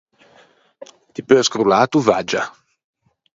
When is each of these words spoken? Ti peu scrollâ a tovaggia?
Ti 1.13 1.21
peu 1.27 1.41
scrollâ 1.47 1.77
a 1.83 1.89
tovaggia? 1.91 2.43